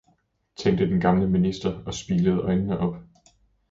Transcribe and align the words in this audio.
tænkte 0.55 0.89
den 0.89 0.99
gamle 0.99 1.29
minister 1.29 1.83
og 1.85 1.93
spilede 1.93 2.37
øjnene 2.39 2.77
op! 2.79 2.95